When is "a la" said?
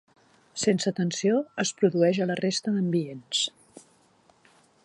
2.25-2.39